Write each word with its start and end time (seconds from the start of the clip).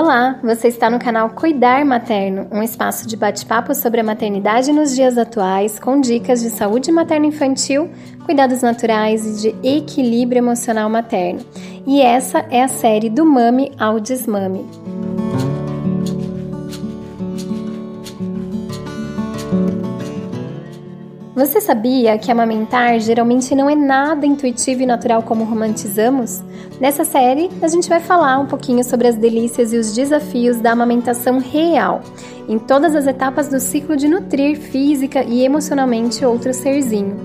Olá, 0.00 0.38
você 0.44 0.68
está 0.68 0.88
no 0.88 1.00
canal 1.00 1.30
Cuidar 1.30 1.84
Materno, 1.84 2.46
um 2.52 2.62
espaço 2.62 3.04
de 3.04 3.16
bate-papo 3.16 3.74
sobre 3.74 4.00
a 4.00 4.04
maternidade 4.04 4.72
nos 4.72 4.94
dias 4.94 5.18
atuais, 5.18 5.80
com 5.80 6.00
dicas 6.00 6.40
de 6.40 6.50
saúde 6.50 6.92
materno-infantil, 6.92 7.90
cuidados 8.24 8.62
naturais 8.62 9.26
e 9.26 9.50
de 9.50 9.68
equilíbrio 9.68 10.38
emocional 10.38 10.88
materno. 10.88 11.40
E 11.84 12.00
essa 12.00 12.46
é 12.48 12.62
a 12.62 12.68
série 12.68 13.10
do 13.10 13.26
Mami 13.26 13.72
ao 13.76 13.98
Desmame. 13.98 14.64
Você 21.34 21.60
sabia 21.60 22.16
que 22.18 22.30
amamentar 22.30 23.00
geralmente 23.00 23.52
não 23.52 23.68
é 23.68 23.74
nada 23.74 24.24
intuitivo 24.24 24.80
e 24.80 24.86
natural 24.86 25.24
como 25.24 25.42
romantizamos? 25.42 26.40
Nessa 26.80 27.04
série, 27.04 27.50
a 27.60 27.66
gente 27.66 27.88
vai 27.88 27.98
falar 27.98 28.38
um 28.38 28.46
pouquinho 28.46 28.84
sobre 28.84 29.08
as 29.08 29.16
delícias 29.16 29.72
e 29.72 29.76
os 29.76 29.92
desafios 29.92 30.60
da 30.60 30.70
amamentação 30.70 31.38
real, 31.38 32.00
em 32.48 32.56
todas 32.56 32.94
as 32.94 33.04
etapas 33.04 33.48
do 33.48 33.58
ciclo 33.58 33.96
de 33.96 34.06
nutrir 34.06 34.56
física 34.56 35.24
e 35.24 35.44
emocionalmente 35.44 36.24
outro 36.24 36.54
serzinho. 36.54 37.16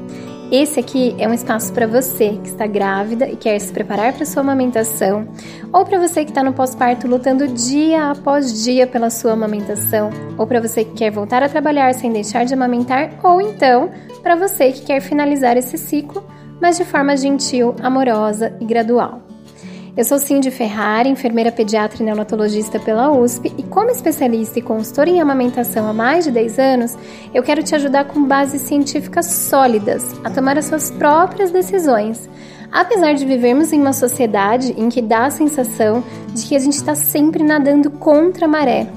Esse 0.52 0.80
aqui 0.80 1.16
é 1.20 1.28
um 1.28 1.34
espaço 1.34 1.72
para 1.72 1.86
você 1.86 2.40
que 2.42 2.50
está 2.50 2.66
grávida 2.66 3.28
e 3.28 3.36
quer 3.36 3.60
se 3.60 3.72
preparar 3.72 4.14
para 4.14 4.26
sua 4.26 4.42
amamentação, 4.42 5.28
ou 5.72 5.86
para 5.86 6.00
você 6.00 6.26
que 6.26 6.32
está 6.32 6.44
no 6.44 6.54
pós-parto 6.54 7.08
lutando 7.08 7.48
dia 7.48 8.10
após 8.10 8.64
dia 8.64 8.88
pela 8.88 9.12
sua 9.12 9.34
amamentação, 9.34 10.10
ou 10.36 10.48
para 10.48 10.60
você 10.60 10.84
que 10.84 10.94
quer 10.94 11.12
voltar 11.12 11.44
a 11.44 11.50
trabalhar 11.50 11.94
sem 11.94 12.12
deixar 12.12 12.44
de 12.44 12.56
amamentar, 12.56 13.20
ou 13.24 13.40
então 13.40 13.92
para 14.24 14.36
você 14.36 14.72
que 14.72 14.82
quer 14.82 15.00
finalizar 15.00 15.58
esse 15.58 15.78
ciclo, 15.78 16.24
mas 16.60 16.78
de 16.78 16.86
forma 16.86 17.16
gentil, 17.16 17.76
amorosa 17.82 18.56
e 18.60 18.66
gradual. 18.66 19.23
Eu 19.96 20.04
sou 20.04 20.18
Cindy 20.18 20.50
Ferrari, 20.50 21.08
enfermeira 21.08 21.52
pediatra 21.52 22.02
e 22.02 22.06
neonatologista 22.06 22.80
pela 22.80 23.12
USP, 23.12 23.54
e 23.60 23.62
como 23.62 23.92
especialista 23.92 24.58
e 24.58 24.62
consultora 24.62 25.08
em 25.08 25.22
amamentação 25.22 25.88
há 25.88 25.94
mais 25.94 26.26
de 26.26 26.32
10 26.32 26.58
anos, 26.58 26.98
eu 27.32 27.44
quero 27.44 27.62
te 27.62 27.76
ajudar 27.76 28.06
com 28.06 28.26
bases 28.26 28.64
científicas 28.64 29.28
sólidas 29.28 30.04
a 30.24 30.32
tomar 30.32 30.58
as 30.58 30.66
suas 30.66 30.90
próprias 30.90 31.52
decisões. 31.52 32.28
Apesar 32.72 33.14
de 33.14 33.24
vivermos 33.24 33.72
em 33.72 33.80
uma 33.80 33.94
sociedade 33.94 34.74
em 34.76 34.90
que 34.90 35.00
dá 35.00 35.28
a 35.28 35.32
sensação 35.32 36.04
de 36.34 36.44
que 36.44 36.56
a 36.56 36.60
gente 36.60 36.74
está 36.74 36.96
sempre 36.96 37.44
nadando 37.44 37.92
contra 37.92 38.46
a 38.46 38.50
maré, 38.50 38.88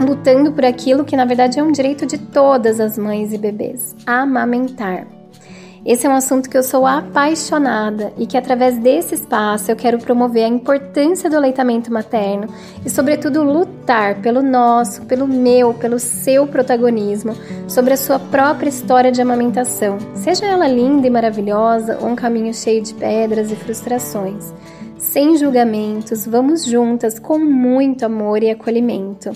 lutando 0.00 0.52
por 0.52 0.64
aquilo 0.64 1.04
que 1.04 1.16
na 1.16 1.24
verdade 1.24 1.58
é 1.58 1.62
um 1.62 1.72
direito 1.72 2.06
de 2.06 2.18
todas 2.18 2.78
as 2.78 2.96
mães 2.96 3.32
e 3.32 3.38
bebês: 3.38 3.96
amamentar. 4.06 5.15
Esse 5.86 6.04
é 6.04 6.10
um 6.10 6.16
assunto 6.16 6.50
que 6.50 6.58
eu 6.58 6.64
sou 6.64 6.84
apaixonada 6.84 8.12
e 8.18 8.26
que 8.26 8.36
através 8.36 8.76
desse 8.76 9.14
espaço 9.14 9.70
eu 9.70 9.76
quero 9.76 9.98
promover 9.98 10.42
a 10.42 10.48
importância 10.48 11.30
do 11.30 11.36
aleitamento 11.36 11.92
materno 11.92 12.52
e, 12.84 12.90
sobretudo, 12.90 13.44
lutar 13.44 14.16
pelo 14.16 14.42
nosso, 14.42 15.02
pelo 15.02 15.28
meu, 15.28 15.72
pelo 15.74 16.00
seu 16.00 16.44
protagonismo 16.44 17.36
sobre 17.68 17.92
a 17.92 17.96
sua 17.96 18.18
própria 18.18 18.68
história 18.68 19.12
de 19.12 19.22
amamentação, 19.22 19.96
seja 20.16 20.44
ela 20.44 20.66
linda 20.66 21.06
e 21.06 21.10
maravilhosa 21.10 21.98
ou 22.02 22.08
um 22.08 22.16
caminho 22.16 22.52
cheio 22.52 22.82
de 22.82 22.92
pedras 22.92 23.52
e 23.52 23.54
frustrações 23.54 24.52
sem 25.16 25.34
julgamentos, 25.34 26.26
vamos 26.26 26.66
juntas 26.66 27.18
com 27.18 27.38
muito 27.38 28.04
amor 28.04 28.42
e 28.42 28.50
acolhimento. 28.50 29.30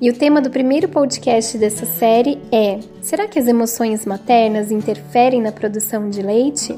E 0.00 0.10
o 0.10 0.12
tema 0.12 0.40
do 0.40 0.50
primeiro 0.50 0.88
podcast 0.88 1.56
dessa 1.56 1.86
série 1.86 2.36
é: 2.50 2.80
Será 3.00 3.28
que 3.28 3.38
as 3.38 3.46
emoções 3.46 4.04
maternas 4.04 4.72
interferem 4.72 5.40
na 5.40 5.52
produção 5.52 6.10
de 6.10 6.20
leite? 6.20 6.74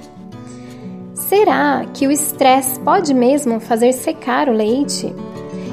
Será 1.15 1.87
que 1.95 2.07
o 2.07 2.13
estresse 2.13 2.79
pode 2.81 3.15
mesmo 3.15 3.59
fazer 3.59 3.95
secar 3.95 4.51
o 4.51 4.53
leite? 4.53 5.11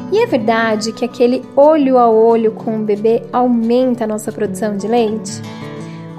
E 0.09 0.19
é 0.19 0.25
verdade 0.25 0.93
que 0.93 1.03
aquele 1.03 1.43
olho 1.57 1.97
a 1.97 2.09
olho 2.09 2.53
com 2.53 2.77
o 2.77 2.85
bebê 2.85 3.23
aumenta 3.33 4.05
a 4.05 4.07
nossa 4.07 4.31
produção 4.31 4.77
de 4.77 4.87
leite? 4.87 5.41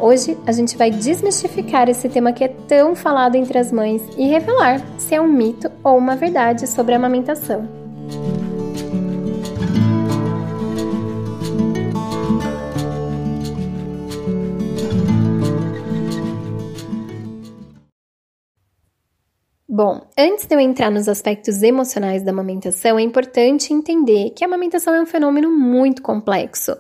Hoje 0.03 0.39
a 0.47 0.53
gente 0.53 0.79
vai 0.79 0.91
desmistificar 0.91 1.87
esse 1.91 2.09
tema 2.09 2.33
que 2.33 2.43
é 2.43 2.49
tão 2.49 2.97
falado 2.97 3.35
entre 3.35 3.59
as 3.59 3.71
mães 3.71 4.03
e 4.17 4.27
revelar 4.29 4.81
se 4.99 5.15
é 5.15 5.21
um 5.21 5.29
mito 5.29 5.71
ou 5.85 5.99
uma 5.99 6.17
verdade 6.17 6.67
sobre 6.67 6.95
a 6.95 6.97
amamentação. 6.97 7.69
Bom, 19.73 20.01
antes 20.19 20.47
de 20.47 20.55
eu 20.55 20.61
entrar 20.61 20.91
nos 20.91 21.09
aspectos 21.09 21.63
emocionais 21.63 22.23
da 22.23 22.33
amamentação, 22.33 22.99
é 22.99 23.03
importante 23.03 23.73
entender 23.73 24.31
que 24.31 24.45
a 24.45 24.47
amamentação 24.47 24.95
é 24.95 25.01
um 25.01 25.07
fenômeno 25.07 25.51
muito 25.51 26.03
complexo 26.03 26.77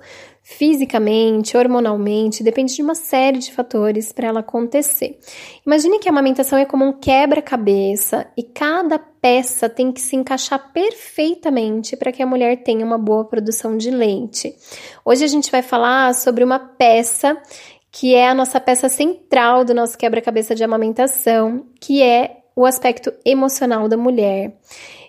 fisicamente, 0.59 1.56
hormonalmente, 1.56 2.43
depende 2.43 2.75
de 2.75 2.83
uma 2.83 2.97
série 2.97 3.38
de 3.38 3.53
fatores 3.53 4.12
para 4.12 4.27
ela 4.27 4.41
acontecer. 4.41 5.16
Imagine 5.65 6.00
que 6.00 6.09
a 6.09 6.12
amamentação 6.12 6.59
é 6.59 6.65
como 6.65 6.84
um 6.84 6.93
quebra-cabeça 6.93 8.27
e 8.37 8.43
cada 8.43 8.99
peça 8.99 9.69
tem 9.69 9.93
que 9.93 10.00
se 10.00 10.16
encaixar 10.16 10.72
perfeitamente 10.72 11.97
para 11.97 12.10
que 12.10 12.22
a 12.22 12.27
mulher 12.27 12.65
tenha 12.65 12.84
uma 12.84 12.99
boa 12.99 13.25
produção 13.25 13.77
de 13.77 13.91
leite. 13.91 14.55
Hoje 15.05 15.25
a 15.25 15.28
gente 15.28 15.53
vai 15.53 15.62
falar 15.62 16.15
sobre 16.15 16.43
uma 16.43 16.59
peça 16.59 17.41
que 17.93 18.15
é 18.15 18.28
a 18.28 18.34
nossa 18.34 18.60
peça 18.60 18.89
central 18.89 19.65
do 19.65 19.72
nosso 19.72 19.97
quebra-cabeça 19.97 20.55
de 20.55 20.65
amamentação, 20.65 21.65
que 21.81 22.03
é 22.03 22.39
o 22.56 22.66
aspecto 22.66 23.12
emocional 23.25 23.89
da 23.89 23.97
mulher. 23.97 24.53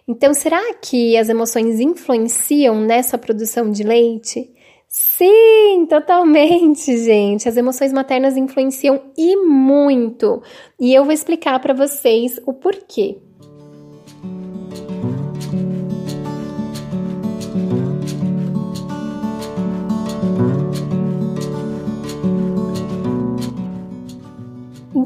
Então, 0.07 0.34
será 0.34 0.74
que 0.75 1.18
as 1.18 1.30
emoções 1.30 1.80
influenciam 1.80 2.75
nessa 2.75 3.18
produção 3.18 3.72
de 3.72 3.84
leite? 3.84 4.51
Sim, 4.94 5.85
totalmente, 5.90 6.97
gente. 7.00 7.47
As 7.47 7.56
emoções 7.56 7.94
maternas 7.94 8.35
influenciam 8.35 9.02
e 9.18 9.38
muito. 9.38 10.41
E 10.78 10.94
eu 10.94 11.06
vou 11.06 11.13
explicar 11.13 11.57
para 11.59 11.74
vocês 11.74 12.40
o 12.46 12.53
porquê. 12.53 13.18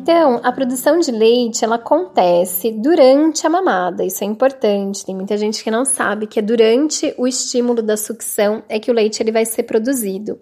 Então, 0.06 0.40
a 0.44 0.52
produção 0.52 1.00
de 1.00 1.10
leite 1.10 1.66
ela 1.66 1.78
acontece 1.78 2.72
durante 2.72 3.48
a 3.48 3.50
mamada. 3.50 4.06
Isso 4.06 4.24
é 4.24 4.28
importante. 4.28 5.04
Tem 5.04 5.16
muita 5.16 5.36
gente 5.36 5.64
que 5.64 5.72
não 5.72 5.84
sabe 5.84 6.28
que 6.28 6.38
é 6.38 6.44
durante 6.44 7.12
o 7.18 7.26
estímulo 7.26 7.82
da 7.82 7.98
sucção 7.98 8.62
é 8.70 8.80
que 8.80 8.92
o 8.92 8.94
leite 8.94 9.24
ele 9.24 9.32
vai 9.32 9.46
ser 9.46 9.64
produzido. 9.64 10.38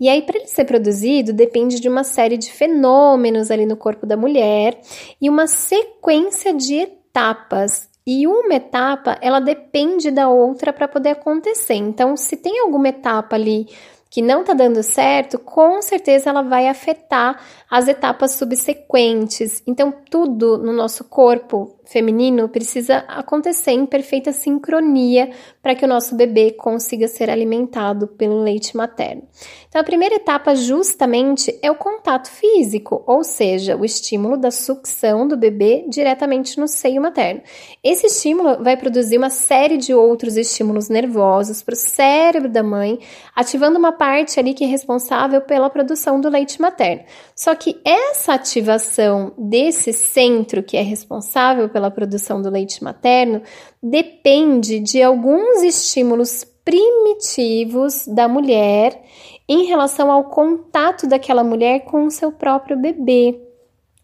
E 0.00 0.08
aí, 0.08 0.20
para 0.20 0.38
ele 0.38 0.48
ser 0.48 0.64
produzido, 0.64 1.32
depende 1.32 1.78
de 1.78 1.88
uma 1.88 2.02
série 2.02 2.36
de 2.36 2.50
fenômenos 2.50 3.52
ali 3.52 3.64
no 3.66 3.76
corpo 3.76 4.04
da 4.04 4.16
mulher 4.16 4.80
e 5.22 5.30
uma 5.30 5.46
sequência 5.46 6.52
de 6.52 6.74
etapas 6.74 7.88
e 8.04 8.26
uma 8.26 8.54
etapa, 8.54 9.16
ela 9.22 9.38
depende 9.38 10.10
da 10.10 10.28
outra 10.28 10.72
para 10.72 10.88
poder 10.88 11.10
acontecer. 11.10 11.74
Então, 11.74 12.16
se 12.16 12.36
tem 12.36 12.58
alguma 12.58 12.88
etapa 12.88 13.36
ali 13.36 13.68
que 14.14 14.22
não 14.22 14.42
está 14.42 14.54
dando 14.54 14.80
certo, 14.80 15.40
com 15.40 15.82
certeza 15.82 16.30
ela 16.30 16.42
vai 16.42 16.68
afetar 16.68 17.36
as 17.68 17.88
etapas 17.88 18.30
subsequentes. 18.30 19.60
Então, 19.66 19.92
tudo 20.08 20.56
no 20.56 20.72
nosso 20.72 21.02
corpo 21.02 21.76
feminino 21.84 22.48
precisa 22.48 22.98
acontecer 23.08 23.72
em 23.72 23.86
perfeita 23.86 24.32
sincronia 24.32 25.30
para 25.62 25.74
que 25.74 25.84
o 25.84 25.88
nosso 25.88 26.14
bebê 26.14 26.52
consiga 26.52 27.08
ser 27.08 27.30
alimentado 27.30 28.06
pelo 28.08 28.40
leite 28.42 28.76
materno. 28.76 29.22
Então, 29.68 29.80
a 29.80 29.84
primeira 29.84 30.14
etapa 30.14 30.54
justamente 30.54 31.58
é 31.60 31.70
o 31.70 31.74
contato 31.74 32.30
físico, 32.30 33.02
ou 33.06 33.24
seja, 33.24 33.76
o 33.76 33.84
estímulo 33.84 34.36
da 34.36 34.50
sucção 34.50 35.26
do 35.26 35.36
bebê 35.36 35.84
diretamente 35.88 36.60
no 36.60 36.68
seio 36.68 37.02
materno. 37.02 37.42
Esse 37.82 38.06
estímulo 38.06 38.62
vai 38.62 38.76
produzir 38.76 39.18
uma 39.18 39.30
série 39.30 39.76
de 39.76 39.92
outros 39.92 40.36
estímulos 40.36 40.88
nervosos 40.88 41.62
para 41.62 41.74
o 41.74 41.76
cérebro 41.76 42.48
da 42.48 42.62
mãe, 42.62 42.98
ativando 43.34 43.78
uma 43.78 43.92
parte 43.92 44.38
ali 44.38 44.54
que 44.54 44.64
é 44.64 44.66
responsável 44.66 45.40
pela 45.40 45.68
produção 45.68 46.20
do 46.20 46.28
leite 46.28 46.60
materno. 46.60 47.02
Só 47.34 47.54
que 47.54 47.80
essa 47.84 48.34
ativação 48.34 49.32
desse 49.36 49.92
centro 49.92 50.62
que 50.62 50.76
é 50.76 50.82
responsável 50.82 51.68
pela 51.74 51.90
produção 51.90 52.40
do 52.40 52.48
leite 52.48 52.84
materno 52.84 53.42
depende 53.82 54.78
de 54.78 55.02
alguns 55.02 55.60
estímulos 55.60 56.46
primitivos 56.64 58.06
da 58.06 58.28
mulher 58.28 59.02
em 59.48 59.64
relação 59.64 60.10
ao 60.10 60.30
contato 60.30 61.08
daquela 61.08 61.42
mulher 61.42 61.80
com 61.80 62.06
o 62.06 62.10
seu 62.12 62.30
próprio 62.30 62.78
bebê. 62.78 63.40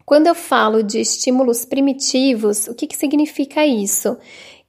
Quando 0.05 0.27
eu 0.27 0.35
falo 0.35 0.83
de 0.83 0.99
estímulos 0.99 1.63
primitivos, 1.63 2.67
o 2.67 2.75
que, 2.75 2.87
que 2.87 2.97
significa 2.97 3.65
isso? 3.65 4.17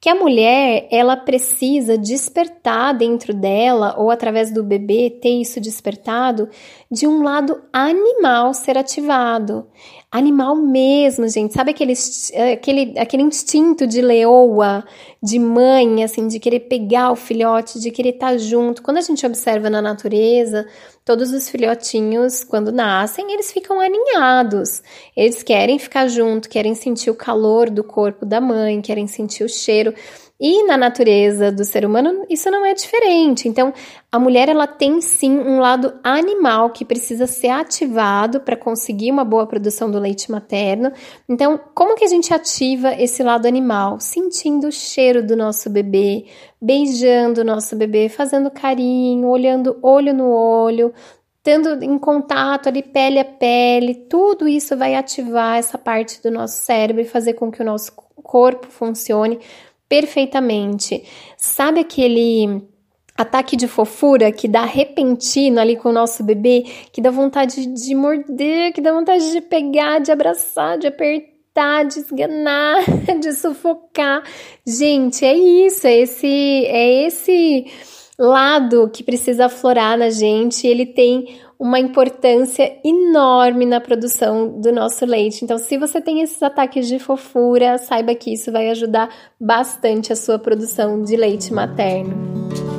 que 0.03 0.09
a 0.09 0.15
mulher 0.15 0.85
ela 0.91 1.15
precisa 1.15 1.97
despertar 1.97 2.93
dentro 2.93 3.33
dela 3.33 3.95
ou 3.97 4.11
através 4.11 4.51
do 4.51 4.61
bebê 4.61 5.09
ter 5.09 5.29
isso 5.29 5.61
despertado 5.61 6.49
de 6.91 7.07
um 7.07 7.23
lado 7.23 7.63
animal 7.71 8.53
ser 8.53 8.77
ativado. 8.77 9.65
Animal 10.13 10.55
mesmo, 10.55 11.27
gente. 11.27 11.55
Sabe 11.55 11.71
aquele, 11.71 11.93
aquele, 12.53 12.99
aquele 12.99 13.23
instinto 13.23 13.87
de 13.87 13.99
leoa, 13.99 14.85
de 15.19 15.39
mãe, 15.39 16.03
assim, 16.03 16.27
de 16.27 16.37
querer 16.39 16.59
pegar 16.59 17.11
o 17.11 17.15
filhote, 17.15 17.79
de 17.79 17.89
querer 17.89 18.09
estar 18.09 18.37
junto. 18.37 18.83
Quando 18.83 18.97
a 18.97 19.01
gente 19.01 19.25
observa 19.25 19.71
na 19.71 19.81
natureza, 19.81 20.67
todos 21.03 21.31
os 21.33 21.49
filhotinhos, 21.49 22.43
quando 22.43 22.71
nascem, 22.71 23.33
eles 23.33 23.51
ficam 23.51 23.79
aninhados. 23.79 24.83
Eles 25.17 25.41
querem 25.41 25.79
ficar 25.79 26.07
junto, 26.07 26.47
querem 26.47 26.75
sentir 26.75 27.09
o 27.09 27.15
calor 27.15 27.71
do 27.71 27.83
corpo 27.83 28.23
da 28.23 28.39
mãe, 28.39 28.81
querem 28.81 29.07
sentir 29.07 29.43
o 29.43 29.49
cheiro. 29.49 29.95
E 30.45 30.61
na 30.65 30.75
natureza 30.75 31.53
do 31.53 31.63
ser 31.63 31.85
humano 31.85 32.25
isso 32.29 32.51
não 32.51 32.65
é 32.65 32.73
diferente. 32.73 33.47
Então, 33.47 33.73
a 34.11 34.19
mulher 34.19 34.49
ela 34.49 34.67
tem 34.67 34.99
sim 34.99 35.39
um 35.39 35.57
lado 35.57 35.93
animal 36.03 36.71
que 36.71 36.83
precisa 36.83 37.25
ser 37.25 37.47
ativado 37.47 38.41
para 38.41 38.57
conseguir 38.57 39.09
uma 39.09 39.23
boa 39.23 39.47
produção 39.47 39.89
do 39.89 39.97
leite 39.97 40.29
materno. 40.29 40.91
Então, 41.29 41.57
como 41.73 41.95
que 41.95 42.03
a 42.03 42.09
gente 42.09 42.33
ativa 42.33 42.93
esse 42.93 43.23
lado 43.23 43.45
animal? 43.45 44.01
Sentindo 44.01 44.67
o 44.67 44.71
cheiro 44.71 45.25
do 45.25 45.33
nosso 45.33 45.69
bebê, 45.69 46.25
beijando 46.61 47.39
o 47.39 47.45
nosso 47.45 47.73
bebê, 47.77 48.09
fazendo 48.09 48.51
carinho, 48.51 49.29
olhando 49.29 49.79
olho 49.81 50.13
no 50.13 50.27
olho, 50.29 50.93
estando 51.37 51.81
em 51.81 51.97
contato 51.97 52.67
ali 52.67 52.83
pele 52.83 53.17
a 53.17 53.23
pele, 53.23 53.95
tudo 54.09 54.45
isso 54.45 54.75
vai 54.75 54.93
ativar 54.93 55.57
essa 55.57 55.77
parte 55.77 56.21
do 56.21 56.29
nosso 56.29 56.57
cérebro 56.65 57.01
e 57.01 57.05
fazer 57.05 57.35
com 57.35 57.49
que 57.49 57.61
o 57.61 57.65
nosso 57.65 57.93
corpo 58.21 58.67
funcione 58.67 59.39
perfeitamente. 59.93 61.03
Sabe 61.37 61.81
aquele 61.81 62.63
ataque 63.15 63.55
de 63.55 63.67
fofura 63.67 64.31
que 64.31 64.47
dá 64.47 64.65
repentino 64.65 65.59
ali 65.59 65.75
com 65.75 65.89
o 65.89 65.93
nosso 65.93 66.23
bebê, 66.23 66.65
que 66.91 66.99
dá 66.99 67.11
vontade 67.11 67.67
de 67.67 67.93
morder, 67.93 68.73
que 68.73 68.81
dá 68.81 68.91
vontade 68.91 69.31
de 69.31 69.39
pegar, 69.39 69.99
de 69.99 70.11
abraçar, 70.11 70.79
de 70.79 70.87
apertar, 70.87 71.85
de 71.85 71.99
esganar, 71.99 72.83
de 73.21 73.33
sufocar. 73.33 74.23
Gente, 74.65 75.23
é 75.23 75.35
isso, 75.35 75.85
é 75.85 75.99
esse 75.99 76.65
é 76.65 77.05
esse 77.05 77.65
lado 78.17 78.89
que 78.93 79.03
precisa 79.03 79.45
aflorar 79.45 79.97
na 79.97 80.09
gente, 80.09 80.67
ele 80.67 80.85
tem 80.85 81.39
uma 81.59 81.79
importância 81.79 82.77
enorme 82.83 83.65
na 83.65 83.79
produção 83.79 84.59
do 84.59 84.71
nosso 84.71 85.05
leite. 85.05 85.45
Então, 85.45 85.57
se 85.57 85.77
você 85.77 86.01
tem 86.01 86.21
esses 86.21 86.41
ataques 86.43 86.87
de 86.87 86.99
fofura, 86.99 87.77
saiba 87.77 88.13
que 88.13 88.33
isso 88.33 88.51
vai 88.51 88.69
ajudar 88.69 89.09
bastante 89.39 90.11
a 90.11 90.15
sua 90.15 90.37
produção 90.37 91.01
de 91.01 91.15
leite 91.15 91.53
materno. 91.53 92.72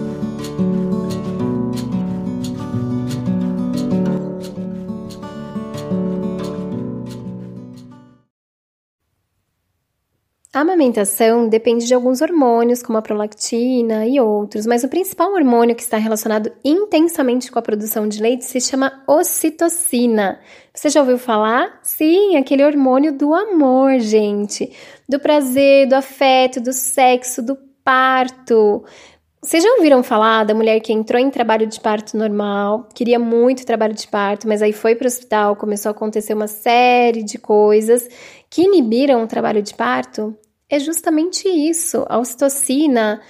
A 10.54 10.60
amamentação 10.60 11.48
depende 11.48 11.84
de 11.84 11.92
alguns 11.92 12.22
hormônios, 12.22 12.80
como 12.80 12.96
a 12.96 13.02
prolactina 13.02 14.06
e 14.06 14.20
outros, 14.20 14.66
mas 14.66 14.84
o 14.84 14.88
principal 14.88 15.32
hormônio 15.32 15.74
que 15.74 15.82
está 15.82 15.96
relacionado 15.96 16.52
intensamente 16.64 17.50
com 17.50 17.58
a 17.58 17.62
produção 17.62 18.06
de 18.06 18.22
leite 18.22 18.44
se 18.44 18.60
chama 18.60 19.02
ocitocina. 19.04 20.38
Você 20.72 20.90
já 20.90 21.00
ouviu 21.00 21.18
falar? 21.18 21.80
Sim, 21.82 22.36
aquele 22.36 22.64
hormônio 22.64 23.12
do 23.12 23.34
amor, 23.34 23.98
gente, 23.98 24.70
do 25.08 25.18
prazer, 25.18 25.88
do 25.88 25.94
afeto, 25.94 26.60
do 26.60 26.72
sexo, 26.72 27.42
do 27.42 27.58
parto. 27.82 28.84
Vocês 29.42 29.62
já 29.62 29.70
ouviram 29.72 30.04
falar 30.04 30.44
da 30.44 30.54
mulher 30.54 30.78
que 30.78 30.92
entrou 30.92 31.20
em 31.20 31.30
trabalho 31.30 31.66
de 31.66 31.80
parto 31.80 32.16
normal, 32.16 32.88
queria 32.94 33.18
muito 33.18 33.66
trabalho 33.66 33.92
de 33.92 34.06
parto, 34.06 34.46
mas 34.46 34.62
aí 34.62 34.72
foi 34.72 34.94
para 34.94 35.06
o 35.06 35.08
hospital, 35.08 35.56
começou 35.56 35.90
a 35.90 35.92
acontecer 35.92 36.32
uma 36.32 36.46
série 36.46 37.24
de 37.24 37.38
coisas 37.38 38.08
que 38.48 38.62
inibiram 38.62 39.24
o 39.24 39.26
trabalho 39.26 39.60
de 39.60 39.74
parto? 39.74 40.38
É 40.74 40.78
justamente 40.78 41.48
isso. 41.48 42.04
A 42.08 42.18
ocitocina, 42.18 43.20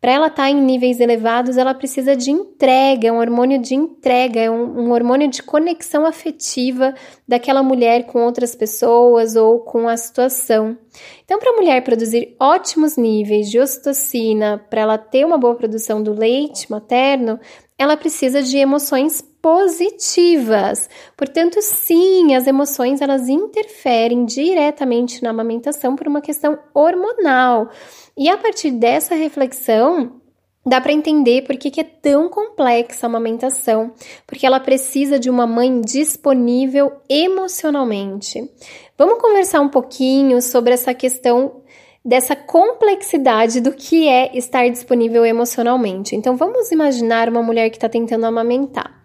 para 0.00 0.12
ela 0.12 0.26
estar 0.26 0.44
tá 0.44 0.50
em 0.50 0.60
níveis 0.60 1.00
elevados, 1.00 1.56
ela 1.56 1.74
precisa 1.74 2.16
de 2.16 2.30
entrega, 2.30 3.08
é 3.08 3.12
um 3.12 3.18
hormônio 3.18 3.60
de 3.60 3.74
entrega, 3.74 4.40
é 4.40 4.50
um, 4.50 4.86
um 4.86 4.92
hormônio 4.92 5.28
de 5.28 5.42
conexão 5.42 6.04
afetiva 6.04 6.94
daquela 7.26 7.62
mulher 7.62 8.06
com 8.06 8.24
outras 8.24 8.54
pessoas 8.54 9.36
ou 9.36 9.60
com 9.60 9.88
a 9.88 9.96
situação. 9.96 10.76
Então, 11.24 11.38
para 11.38 11.52
a 11.52 11.56
mulher 11.56 11.82
produzir 11.82 12.34
ótimos 12.40 12.96
níveis 12.96 13.50
de 13.50 13.58
ocitocina, 13.58 14.64
para 14.68 14.80
ela 14.80 14.98
ter 14.98 15.24
uma 15.24 15.38
boa 15.38 15.54
produção 15.54 16.02
do 16.02 16.12
leite 16.12 16.70
materno, 16.70 17.38
ela 17.82 17.96
precisa 17.96 18.42
de 18.42 18.56
emoções 18.56 19.20
positivas. 19.42 20.88
Portanto, 21.16 21.60
sim, 21.60 22.34
as 22.36 22.46
emoções 22.46 23.00
elas 23.00 23.28
interferem 23.28 24.24
diretamente 24.24 25.20
na 25.20 25.30
amamentação 25.30 25.96
por 25.96 26.06
uma 26.06 26.20
questão 26.20 26.56
hormonal. 26.72 27.68
E 28.16 28.28
a 28.28 28.38
partir 28.38 28.70
dessa 28.70 29.14
reflexão, 29.14 30.20
Dá 30.64 30.80
para 30.80 30.92
entender 30.92 31.42
por 31.42 31.56
que, 31.56 31.72
que, 31.72 31.80
é 31.80 31.82
tão 31.82 32.28
complexa 32.28 33.04
a 33.04 33.08
amamentação, 33.08 33.92
porque 34.24 34.46
ela 34.46 34.60
precisa 34.60 35.18
de 35.18 35.28
uma 35.28 35.44
mãe 35.44 35.80
disponível 35.80 36.92
emocionalmente. 37.08 38.48
Vamos 38.96 39.20
conversar 39.20 39.60
um 39.60 39.68
pouquinho 39.68 40.40
sobre 40.40 40.72
essa 40.72 40.94
questão 40.94 41.62
dessa 42.04 42.34
complexidade 42.34 43.60
do 43.60 43.72
que 43.72 44.08
é 44.08 44.36
estar 44.36 44.68
disponível 44.68 45.24
emocionalmente. 45.24 46.16
Então, 46.16 46.36
vamos 46.36 46.70
imaginar 46.72 47.28
uma 47.28 47.42
mulher 47.42 47.70
que 47.70 47.76
está 47.76 47.88
tentando 47.88 48.26
amamentar. 48.26 49.02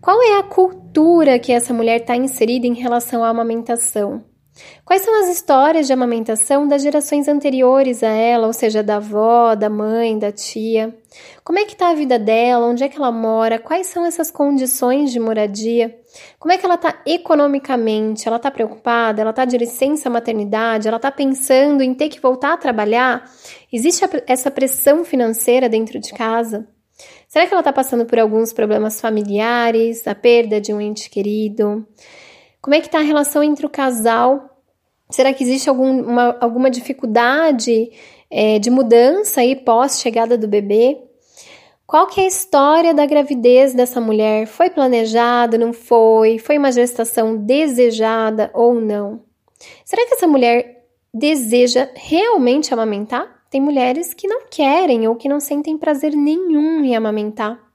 Qual 0.00 0.20
é 0.20 0.38
a 0.38 0.42
cultura 0.42 1.38
que 1.38 1.52
essa 1.52 1.72
mulher 1.72 2.00
está 2.00 2.16
inserida 2.16 2.66
em 2.66 2.74
relação 2.74 3.22
à 3.22 3.28
amamentação? 3.28 4.24
Quais 4.84 5.02
são 5.02 5.22
as 5.22 5.28
histórias 5.28 5.86
de 5.86 5.92
amamentação 5.92 6.68
das 6.68 6.82
gerações 6.82 7.26
anteriores 7.26 8.02
a 8.02 8.08
ela, 8.08 8.46
ou 8.46 8.52
seja, 8.52 8.82
da 8.82 8.96
avó, 8.96 9.54
da 9.54 9.70
mãe, 9.70 10.18
da 10.18 10.30
tia? 10.30 10.94
Como 11.42 11.58
é 11.58 11.64
que 11.64 11.72
está 11.72 11.90
a 11.90 11.94
vida 11.94 12.18
dela? 12.18 12.66
Onde 12.66 12.84
é 12.84 12.88
que 12.88 12.98
ela 12.98 13.10
mora? 13.10 13.58
Quais 13.58 13.86
são 13.86 14.04
essas 14.04 14.30
condições 14.30 15.10
de 15.10 15.18
moradia? 15.18 15.98
Como 16.38 16.52
é 16.52 16.58
que 16.58 16.66
ela 16.66 16.74
está 16.74 17.00
economicamente? 17.06 18.28
Ela 18.28 18.36
está 18.36 18.50
preocupada? 18.50 19.22
Ela 19.22 19.30
está 19.30 19.46
de 19.46 19.56
licença 19.56 20.10
maternidade? 20.10 20.86
Ela 20.86 20.98
está 20.98 21.10
pensando 21.10 21.82
em 21.82 21.94
ter 21.94 22.10
que 22.10 22.20
voltar 22.20 22.52
a 22.52 22.58
trabalhar? 22.58 23.24
Existe 23.72 24.04
essa 24.26 24.50
pressão 24.50 25.02
financeira 25.02 25.68
dentro 25.68 25.98
de 25.98 26.12
casa? 26.12 26.68
Será 27.26 27.46
que 27.46 27.54
ela 27.54 27.62
está 27.62 27.72
passando 27.72 28.04
por 28.04 28.18
alguns 28.18 28.52
problemas 28.52 29.00
familiares, 29.00 30.06
a 30.06 30.14
perda 30.14 30.60
de 30.60 30.74
um 30.74 30.80
ente 30.80 31.08
querido? 31.08 31.86
Como 32.60 32.76
é 32.76 32.80
que 32.80 32.86
está 32.86 32.98
a 32.98 33.02
relação 33.02 33.42
entre 33.42 33.66
o 33.66 33.70
casal? 33.70 34.51
Será 35.12 35.32
que 35.32 35.44
existe 35.44 35.68
alguma, 35.68 36.36
alguma 36.40 36.70
dificuldade 36.70 37.90
é, 38.30 38.58
de 38.58 38.70
mudança 38.70 39.42
aí 39.42 39.54
pós 39.54 40.00
chegada 40.00 40.38
do 40.38 40.48
bebê? 40.48 40.98
Qual 41.86 42.06
que 42.06 42.22
é 42.22 42.24
a 42.24 42.28
história 42.28 42.94
da 42.94 43.04
gravidez 43.04 43.74
dessa 43.74 44.00
mulher? 44.00 44.46
Foi 44.46 44.70
planejada, 44.70 45.58
não 45.58 45.74
foi? 45.74 46.38
Foi 46.38 46.56
uma 46.56 46.72
gestação 46.72 47.36
desejada 47.36 48.50
ou 48.54 48.74
não? 48.74 49.20
Será 49.84 50.06
que 50.06 50.14
essa 50.14 50.26
mulher 50.26 50.86
deseja 51.12 51.90
realmente 51.94 52.72
amamentar? 52.72 53.42
Tem 53.50 53.60
mulheres 53.60 54.14
que 54.14 54.26
não 54.26 54.46
querem 54.50 55.06
ou 55.06 55.14
que 55.14 55.28
não 55.28 55.38
sentem 55.38 55.76
prazer 55.76 56.16
nenhum 56.16 56.82
em 56.82 56.96
amamentar. 56.96 57.71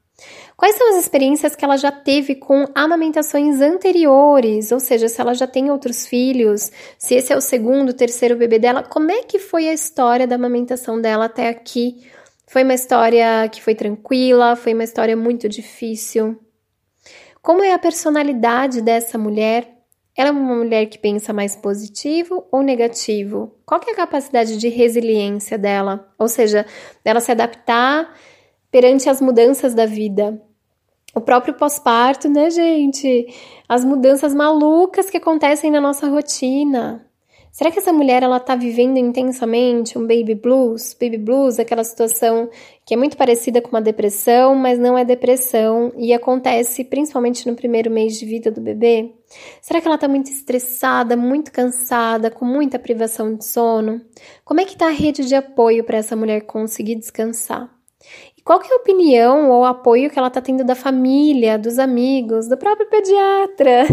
Quais 0.58 0.76
são 0.76 0.90
as 0.90 0.96
experiências 0.96 1.56
que 1.56 1.64
ela 1.64 1.78
já 1.78 1.92
teve 1.92 2.34
com 2.34 2.66
amamentações 2.74 3.62
anteriores? 3.62 4.72
Ou 4.72 4.80
seja, 4.80 5.08
se 5.08 5.22
ela 5.22 5.36
já 5.36 5.46
tem 5.46 5.70
outros 5.70 6.08
filhos, 6.08 6.72
se 6.98 7.14
esse 7.14 7.32
é 7.32 7.38
o 7.38 7.42
segundo, 7.42 7.94
terceiro 7.94 8.36
bebê 8.36 8.58
dela, 8.58 8.82
como 8.82 9.12
é 9.12 9.22
que 9.22 9.38
foi 9.38 9.70
a 9.70 9.74
história 9.74 10.26
da 10.26 10.34
amamentação 10.34 11.00
dela 11.00 11.26
até 11.26 11.48
aqui? 11.48 12.08
Foi 12.48 12.64
uma 12.64 12.74
história 12.74 13.48
que 13.50 13.62
foi 13.62 13.76
tranquila? 13.76 14.56
Foi 14.56 14.74
uma 14.74 14.84
história 14.84 15.16
muito 15.16 15.48
difícil? 15.48 16.40
Como 17.40 17.64
é 17.64 17.72
a 17.72 17.80
personalidade 17.80 18.82
dessa 18.82 19.16
mulher? 19.16 19.78
Ela 20.18 20.30
é 20.30 20.32
uma 20.32 20.56
mulher 20.56 20.88
que 20.88 20.98
pensa 20.98 21.32
mais 21.32 21.56
positivo 21.56 22.48
ou 22.52 22.64
negativo? 22.64 23.56
Qual 23.64 23.80
é 23.88 23.92
a 23.92 23.96
capacidade 23.96 24.58
de 24.58 24.70
resiliência 24.70 25.56
dela? 25.56 26.12
Ou 26.18 26.28
seja, 26.28 26.66
dela 27.04 27.20
se 27.20 27.32
adaptar 27.32 28.12
perante 28.72 29.08
as 29.08 29.22
mudanças 29.22 29.76
da 29.76 29.86
vida. 29.86 30.47
O 31.18 31.22
próprio 31.22 31.56
pós-parto, 31.56 32.30
né, 32.30 32.52
gente? 32.52 33.26
As 33.68 33.84
mudanças 33.84 34.36
malucas 34.36 35.10
que 35.10 35.18
acontecem 35.18 35.72
na 35.72 35.82
nossa 35.82 36.08
rotina. 36.08 37.10
Será 37.52 37.72
que 37.72 37.80
essa 37.80 37.92
mulher 37.92 38.22
ela 38.22 38.40
tá 38.40 38.56
vivendo 38.56 38.98
intensamente 38.98 39.98
um 39.98 40.02
baby 40.02 40.36
blues? 40.36 40.94
Baby 40.94 41.18
blues, 41.18 41.58
aquela 41.58 41.84
situação 41.84 42.52
que 42.86 42.94
é 42.94 42.98
muito 42.98 43.18
parecida 43.18 43.64
com 43.64 43.70
uma 43.70 43.82
depressão, 43.82 44.54
mas 44.54 44.78
não 44.78 44.96
é 44.96 45.04
depressão 45.04 45.92
e 45.98 46.14
acontece 46.14 46.84
principalmente 46.84 47.50
no 47.50 47.56
primeiro 47.56 47.90
mês 47.90 48.20
de 48.20 48.24
vida 48.24 48.52
do 48.52 48.62
bebê? 48.62 49.12
Será 49.60 49.82
que 49.82 49.88
ela 49.88 49.98
tá 49.98 50.08
muito 50.08 50.30
estressada, 50.30 51.18
muito 51.18 51.52
cansada, 51.52 52.30
com 52.30 52.46
muita 52.46 52.78
privação 52.78 53.34
de 53.34 53.44
sono? 53.44 54.02
Como 54.46 54.62
é 54.62 54.66
que 54.66 54.78
tá 54.78 54.86
a 54.86 54.92
rede 54.92 55.26
de 55.26 55.34
apoio 55.34 55.84
para 55.84 55.98
essa 55.98 56.16
mulher 56.16 56.42
conseguir 56.42 56.94
descansar? 56.94 57.76
Qual 58.48 58.62
que 58.62 58.72
é 58.72 58.76
a 58.76 58.78
opinião 58.78 59.52
ou 59.52 59.66
apoio 59.66 60.10
que 60.10 60.18
ela 60.18 60.30
tá 60.30 60.40
tendo 60.40 60.64
da 60.64 60.74
família, 60.74 61.60
dos 61.60 61.78
amigos, 61.78 62.48
do 62.48 62.56
próprio 62.56 62.88
pediatra? 62.88 63.84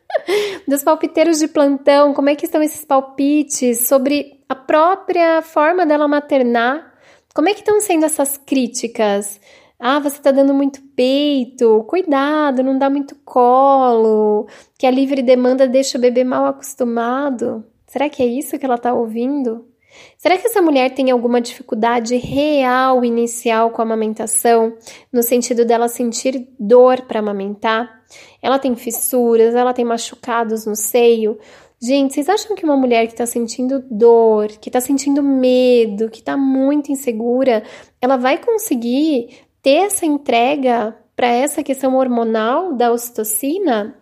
dos 0.66 0.82
palpiteiros 0.82 1.38
de 1.38 1.46
plantão, 1.46 2.14
como 2.14 2.30
é 2.30 2.34
que 2.34 2.46
estão 2.46 2.62
esses 2.62 2.82
palpites 2.82 3.86
sobre 3.86 4.40
a 4.48 4.54
própria 4.54 5.42
forma 5.42 5.84
dela 5.84 6.08
maternar? 6.08 6.94
Como 7.34 7.50
é 7.50 7.52
que 7.52 7.60
estão 7.60 7.78
sendo 7.78 8.06
essas 8.06 8.38
críticas? 8.38 9.38
Ah, 9.78 9.98
você 9.98 10.16
está 10.16 10.30
dando 10.30 10.54
muito 10.54 10.80
peito, 10.96 11.84
cuidado, 11.86 12.62
não 12.62 12.78
dá 12.78 12.88
muito 12.88 13.14
colo, 13.22 14.48
que 14.78 14.86
a 14.86 14.90
livre 14.90 15.20
demanda 15.20 15.68
deixa 15.68 15.98
o 15.98 16.00
bebê 16.00 16.24
mal 16.24 16.46
acostumado. 16.46 17.62
Será 17.86 18.08
que 18.08 18.22
é 18.22 18.26
isso 18.26 18.58
que 18.58 18.64
ela 18.64 18.76
está 18.76 18.94
ouvindo? 18.94 19.69
Será 20.16 20.36
que 20.36 20.46
essa 20.46 20.62
mulher 20.62 20.90
tem 20.94 21.10
alguma 21.10 21.40
dificuldade 21.40 22.16
real 22.16 23.04
inicial 23.04 23.70
com 23.70 23.80
a 23.80 23.84
amamentação, 23.84 24.74
no 25.12 25.22
sentido 25.22 25.64
dela 25.64 25.88
sentir 25.88 26.48
dor 26.58 27.02
para 27.02 27.20
amamentar? 27.20 28.02
Ela 28.42 28.58
tem 28.58 28.74
fissuras, 28.74 29.54
ela 29.54 29.72
tem 29.72 29.84
machucados 29.84 30.66
no 30.66 30.76
seio. 30.76 31.38
Gente, 31.80 32.14
vocês 32.14 32.28
acham 32.28 32.54
que 32.54 32.64
uma 32.64 32.76
mulher 32.76 33.06
que 33.06 33.12
está 33.12 33.24
sentindo 33.24 33.82
dor, 33.90 34.48
que 34.48 34.68
está 34.68 34.80
sentindo 34.80 35.22
medo, 35.22 36.10
que 36.10 36.18
está 36.18 36.36
muito 36.36 36.92
insegura, 36.92 37.62
ela 38.00 38.16
vai 38.16 38.36
conseguir 38.36 39.38
ter 39.62 39.86
essa 39.86 40.04
entrega 40.04 40.94
para 41.16 41.28
essa 41.28 41.62
questão 41.62 41.96
hormonal 41.96 42.74
da 42.74 42.92
ocitocina? 42.92 43.99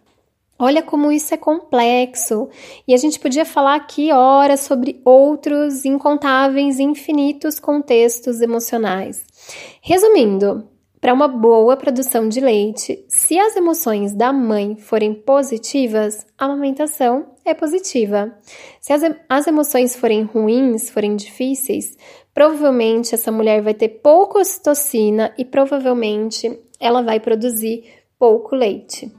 Olha 0.59 0.83
como 0.83 1.12
isso 1.12 1.33
é 1.33 1.37
complexo. 1.37 2.49
E 2.87 2.93
a 2.93 2.97
gente 2.97 3.21
podia 3.21 3.45
falar 3.45 3.77
aqui 3.77 4.11
horas 4.12 4.61
sobre 4.61 5.00
outros 5.05 5.85
incontáveis, 5.85 6.81
infinitos 6.81 7.61
contextos 7.61 8.41
emocionais. 8.41 9.25
Resumindo, 9.81 10.69
para 11.00 11.15
uma 11.15 11.29
boa 11.29 11.77
produção 11.77 12.29
de 12.29 12.41
leite, 12.41 13.05
se 13.09 13.38
as 13.38 13.55
emoções 13.55 14.12
da 14.12 14.33
mãe 14.33 14.75
forem 14.75 15.15
positivas, 15.15 16.27
a 16.37 16.47
amamentação 16.47 17.27
é 17.45 17.55
positiva. 17.55 18.37
Se 18.81 18.93
as, 18.93 19.03
as 19.29 19.47
emoções 19.47 19.95
forem 19.95 20.25
ruins, 20.25 20.91
forem 20.91 21.15
difíceis, 21.15 21.97
provavelmente 22.35 23.15
essa 23.15 23.31
mulher 23.31 23.62
vai 23.62 23.75
ter 23.75 23.88
pouca 23.88 24.41
ocitocina 24.41 25.33
e 25.38 25.45
provavelmente 25.45 26.59
ela 26.81 27.00
vai 27.00 27.21
produzir 27.21 27.85
pouco 28.19 28.57
leite. 28.57 29.12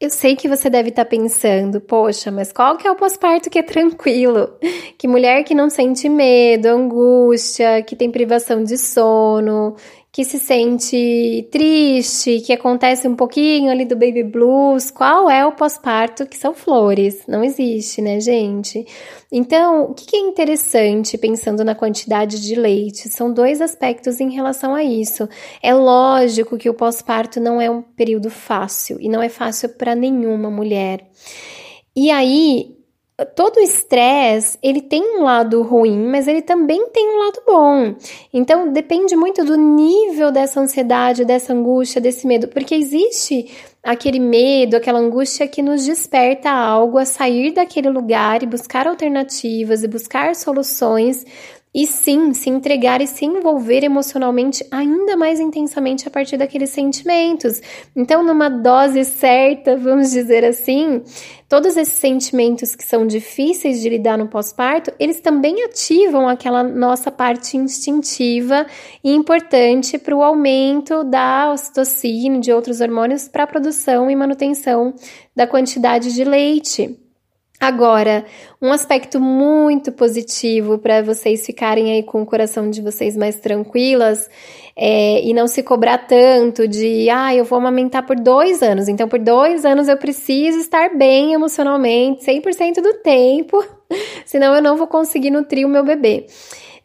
Eu 0.00 0.10
sei 0.10 0.36
que 0.36 0.46
você 0.46 0.70
deve 0.70 0.90
estar 0.90 1.04
tá 1.04 1.10
pensando, 1.10 1.80
poxa, 1.80 2.30
mas 2.30 2.52
qual 2.52 2.76
que 2.76 2.86
é 2.86 2.90
o 2.90 2.94
pós-parto 2.94 3.50
que 3.50 3.58
é 3.58 3.62
tranquilo? 3.64 4.56
Que 4.96 5.08
mulher 5.08 5.42
que 5.42 5.56
não 5.56 5.68
sente 5.68 6.08
medo, 6.08 6.66
angústia, 6.66 7.82
que 7.82 7.96
tem 7.96 8.08
privação 8.08 8.62
de 8.62 8.78
sono, 8.78 9.74
que 10.18 10.24
se 10.24 10.40
sente 10.40 11.48
triste, 11.48 12.40
que 12.40 12.52
acontece 12.52 13.06
um 13.06 13.14
pouquinho 13.14 13.70
ali 13.70 13.84
do 13.84 13.94
baby 13.94 14.24
blues, 14.24 14.90
qual 14.90 15.30
é 15.30 15.46
o 15.46 15.52
pós-parto 15.52 16.26
que 16.26 16.36
são 16.36 16.52
flores? 16.52 17.22
Não 17.28 17.44
existe, 17.44 18.02
né, 18.02 18.18
gente? 18.18 18.84
Então, 19.30 19.84
o 19.84 19.94
que 19.94 20.16
é 20.16 20.18
interessante 20.18 21.16
pensando 21.16 21.62
na 21.62 21.72
quantidade 21.72 22.42
de 22.42 22.56
leite? 22.56 23.08
São 23.08 23.32
dois 23.32 23.60
aspectos 23.60 24.20
em 24.20 24.32
relação 24.32 24.74
a 24.74 24.82
isso. 24.82 25.28
É 25.62 25.72
lógico 25.72 26.58
que 26.58 26.68
o 26.68 26.74
pós-parto 26.74 27.38
não 27.38 27.60
é 27.60 27.70
um 27.70 27.80
período 27.80 28.28
fácil 28.28 28.98
e 29.00 29.08
não 29.08 29.22
é 29.22 29.28
fácil 29.28 29.68
para 29.68 29.94
nenhuma 29.94 30.50
mulher. 30.50 31.06
E 31.94 32.10
aí, 32.10 32.76
todo 33.24 33.58
estresse, 33.58 34.56
ele 34.62 34.80
tem 34.80 35.18
um 35.18 35.24
lado 35.24 35.62
ruim, 35.62 36.06
mas 36.06 36.28
ele 36.28 36.40
também 36.40 36.88
tem 36.90 37.08
um 37.08 37.18
lado 37.18 37.42
bom. 37.46 37.94
Então, 38.32 38.72
depende 38.72 39.16
muito 39.16 39.44
do 39.44 39.56
nível 39.56 40.30
dessa 40.30 40.60
ansiedade, 40.60 41.24
dessa 41.24 41.52
angústia, 41.52 42.00
desse 42.00 42.26
medo, 42.26 42.46
porque 42.48 42.74
existe 42.74 43.50
aquele 43.82 44.20
medo, 44.20 44.76
aquela 44.76 45.00
angústia 45.00 45.48
que 45.48 45.62
nos 45.62 45.84
desperta 45.84 46.50
algo 46.50 46.98
a 46.98 47.04
sair 47.04 47.52
daquele 47.52 47.88
lugar 47.88 48.42
e 48.42 48.46
buscar 48.46 48.86
alternativas 48.86 49.82
e 49.82 49.88
buscar 49.88 50.36
soluções 50.36 51.24
e 51.74 51.86
sim, 51.86 52.32
se 52.32 52.48
entregar 52.48 53.00
e 53.00 53.06
se 53.06 53.24
envolver 53.24 53.84
emocionalmente 53.84 54.66
ainda 54.70 55.16
mais 55.16 55.38
intensamente 55.38 56.08
a 56.08 56.10
partir 56.10 56.36
daqueles 56.36 56.70
sentimentos. 56.70 57.60
Então, 57.94 58.22
numa 58.22 58.48
dose 58.48 59.04
certa, 59.04 59.76
vamos 59.76 60.10
dizer 60.10 60.44
assim, 60.44 61.02
todos 61.48 61.76
esses 61.76 61.94
sentimentos 61.94 62.74
que 62.74 62.84
são 62.84 63.06
difíceis 63.06 63.80
de 63.80 63.88
lidar 63.88 64.18
no 64.18 64.28
pós-parto, 64.28 64.92
eles 64.98 65.20
também 65.20 65.64
ativam 65.64 66.28
aquela 66.28 66.62
nossa 66.62 67.10
parte 67.10 67.56
instintiva 67.56 68.66
e 69.02 69.12
importante 69.12 69.96
para 69.96 70.14
o 70.14 70.22
aumento 70.22 71.02
da 71.04 71.50
ocitocina 71.50 72.36
e 72.36 72.40
de 72.40 72.52
outros 72.52 72.80
hormônios 72.80 73.28
para 73.28 73.44
a 73.44 73.46
produção 73.46 74.10
e 74.10 74.14
manutenção 74.14 74.94
da 75.34 75.46
quantidade 75.46 76.12
de 76.12 76.22
leite. 76.22 77.07
Agora, 77.60 78.24
um 78.62 78.72
aspecto 78.72 79.20
muito 79.20 79.90
positivo 79.90 80.78
para 80.78 81.02
vocês 81.02 81.44
ficarem 81.44 81.90
aí 81.90 82.04
com 82.04 82.22
o 82.22 82.26
coração 82.26 82.70
de 82.70 82.80
vocês 82.80 83.16
mais 83.16 83.34
tranquilas 83.34 84.30
é, 84.76 85.20
e 85.24 85.34
não 85.34 85.48
se 85.48 85.64
cobrar 85.64 85.98
tanto 85.98 86.68
de, 86.68 87.10
ah, 87.10 87.34
eu 87.34 87.44
vou 87.44 87.58
amamentar 87.58 88.06
por 88.06 88.14
dois 88.14 88.62
anos, 88.62 88.86
então 88.86 89.08
por 89.08 89.18
dois 89.18 89.64
anos 89.64 89.88
eu 89.88 89.96
preciso 89.96 90.58
estar 90.58 90.96
bem 90.96 91.32
emocionalmente, 91.32 92.24
100% 92.24 92.74
do 92.80 92.94
tempo, 93.02 93.64
senão 94.24 94.54
eu 94.54 94.62
não 94.62 94.76
vou 94.76 94.86
conseguir 94.86 95.32
nutrir 95.32 95.66
o 95.66 95.70
meu 95.70 95.84
bebê. 95.84 96.26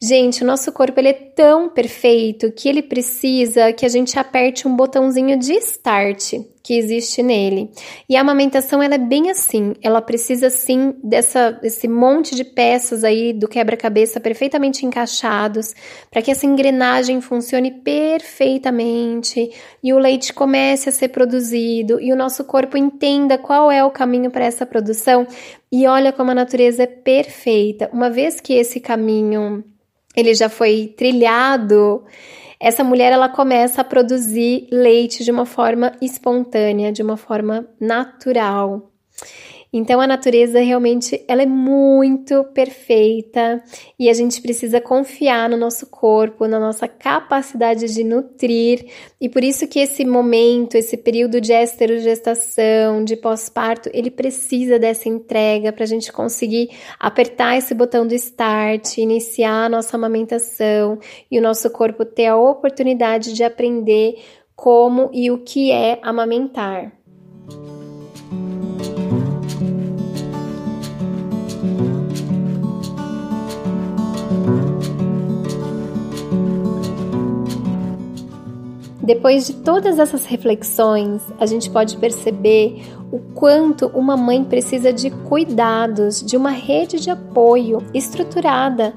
Gente, 0.01 0.43
o 0.43 0.47
nosso 0.47 0.71
corpo 0.71 0.99
ele 0.99 1.09
é 1.09 1.13
tão 1.13 1.69
perfeito 1.69 2.51
que 2.51 2.67
ele 2.67 2.81
precisa 2.81 3.71
que 3.71 3.85
a 3.85 3.89
gente 3.89 4.17
aperte 4.17 4.67
um 4.67 4.75
botãozinho 4.75 5.37
de 5.37 5.53
start 5.53 6.33
que 6.63 6.77
existe 6.77 7.21
nele. 7.21 7.69
E 8.07 8.15
a 8.15 8.21
amamentação 8.21 8.81
ela 8.81 8.95
é 8.95 8.97
bem 8.97 9.29
assim, 9.29 9.73
ela 9.81 10.01
precisa 10.01 10.49
sim 10.49 10.95
dessa 11.03 11.51
desse 11.51 11.89
monte 11.89 12.35
de 12.35 12.45
peças 12.45 13.03
aí 13.03 13.33
do 13.33 13.49
quebra-cabeça 13.49 14.17
perfeitamente 14.21 14.85
encaixados 14.85 15.75
para 16.09 16.21
que 16.21 16.31
essa 16.31 16.45
engrenagem 16.45 17.19
funcione 17.19 17.69
perfeitamente 17.69 19.51
e 19.83 19.91
o 19.93 19.99
leite 19.99 20.31
comece 20.31 20.87
a 20.87 20.91
ser 20.93 21.09
produzido 21.09 21.99
e 21.99 22.13
o 22.13 22.15
nosso 22.15 22.45
corpo 22.45 22.77
entenda 22.77 23.37
qual 23.37 23.69
é 23.69 23.83
o 23.83 23.91
caminho 23.91 24.31
para 24.31 24.45
essa 24.45 24.65
produção. 24.65 25.27
E 25.69 25.85
olha 25.85 26.13
como 26.13 26.31
a 26.31 26.35
natureza 26.35 26.83
é 26.83 26.87
perfeita. 26.87 27.89
Uma 27.91 28.09
vez 28.09 28.39
que 28.39 28.53
esse 28.53 28.79
caminho 28.79 29.63
ele 30.15 30.33
já 30.33 30.47
foi 30.47 30.93
trilhado, 30.95 32.03
essa 32.63 32.81
mulher 32.81 33.11
ela 33.11 33.27
começa 33.27 33.81
a 33.81 33.83
produzir 33.83 34.69
leite 34.71 35.21
de 35.25 35.31
uma 35.31 35.45
forma 35.45 35.91
espontânea, 36.01 36.93
de 36.93 37.03
uma 37.03 37.17
forma 37.17 37.67
natural. 37.77 38.89
Então 39.73 39.99
a 39.99 40.05
natureza 40.05 40.59
realmente 40.59 41.25
ela 41.27 41.41
é 41.41 41.47
muito 41.47 42.43
perfeita 42.53 43.63
e 43.97 44.07
a 44.07 44.13
gente 44.13 44.39
precisa 44.39 44.79
confiar 44.79 45.49
no 45.49 45.57
nosso 45.57 45.87
corpo, 45.87 46.45
na 46.45 46.59
nossa 46.59 46.87
capacidade 46.87 47.91
de 47.91 48.03
nutrir 48.03 48.85
e 49.19 49.27
por 49.27 49.43
isso 49.43 49.67
que 49.67 49.79
esse 49.79 50.05
momento, 50.05 50.75
esse 50.75 50.95
período 50.95 51.41
de 51.41 51.51
esterogestação, 51.51 53.03
de 53.03 53.15
pós-parto, 53.15 53.89
ele 53.91 54.11
precisa 54.11 54.77
dessa 54.77 55.09
entrega 55.09 55.73
para 55.73 55.83
a 55.83 55.87
gente 55.87 56.13
conseguir 56.13 56.69
apertar 56.99 57.57
esse 57.57 57.73
botão 57.73 58.05
do 58.05 58.13
start, 58.13 58.99
iniciar 58.99 59.65
a 59.65 59.69
nossa 59.69 59.97
amamentação 59.97 60.99
e 61.31 61.39
o 61.39 61.41
nosso 61.41 61.67
corpo 61.71 62.05
ter 62.05 62.27
a 62.27 62.37
oportunidade 62.37 63.33
de 63.33 63.43
aprender 63.43 64.21
como 64.55 65.09
e 65.11 65.31
o 65.31 65.39
que 65.39 65.71
é 65.71 65.99
amamentar. 66.03 66.91
Depois 79.03 79.45
de 79.45 79.55
todas 79.55 79.99
essas 79.99 80.25
reflexões, 80.25 81.21
a 81.37 81.45
gente 81.45 81.69
pode 81.69 81.97
perceber 81.97 82.81
o 83.11 83.19
quanto 83.19 83.87
uma 83.87 84.15
mãe 84.15 84.45
precisa 84.45 84.93
de 84.93 85.09
cuidados, 85.09 86.23
de 86.23 86.37
uma 86.37 86.51
rede 86.51 87.01
de 87.01 87.09
apoio 87.09 87.79
estruturada 87.93 88.93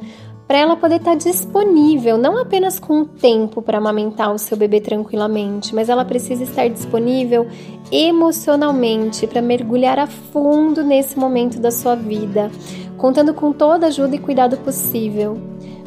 para 0.47 0.59
ela 0.59 0.77
poder 0.77 0.97
estar 0.97 1.11
tá 1.11 1.17
disponível, 1.17 2.17
não 2.17 2.39
apenas 2.39 2.79
com 2.79 3.05
tempo 3.05 3.61
para 3.61 3.79
amamentar 3.79 4.33
o 4.33 4.39
seu 4.39 4.57
bebê 4.57 4.81
tranquilamente, 4.81 5.75
mas 5.75 5.89
ela 5.89 6.05
precisa 6.05 6.45
estar 6.45 6.69
disponível 6.69 7.49
emocionalmente 7.91 9.27
para 9.27 9.43
mergulhar 9.43 9.99
a 9.99 10.07
fundo 10.07 10.85
nesse 10.85 11.19
momento 11.19 11.59
da 11.59 11.73
sua 11.73 11.97
vida, 11.97 12.49
contando 12.97 13.35
com 13.35 13.53
toda 13.53 13.87
a 13.87 13.89
ajuda 13.89 14.15
e 14.15 14.21
cuidado 14.21 14.57
possível. 14.59 15.37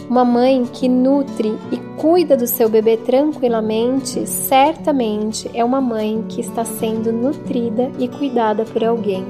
Uma 0.10 0.26
mãe 0.26 0.66
que 0.66 0.90
nutre 0.90 1.56
e 1.72 1.78
cuida 2.00 2.38
do 2.38 2.48
seu 2.48 2.70
bebê 2.70 2.96
tranquilamente, 2.96 4.26
certamente 4.26 5.52
é 5.54 5.66
uma 5.66 5.82
mãe 5.82 6.24
que 6.30 6.40
está 6.40 6.64
sendo 6.64 7.12
nutrida 7.12 7.92
e 8.00 8.08
cuidada 8.08 8.64
por 8.64 8.86
alguém. 8.86 9.26